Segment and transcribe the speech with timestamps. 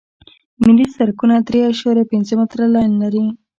[0.63, 3.23] ملي سرکونه درې اعشاریه پنځه متره لاین لري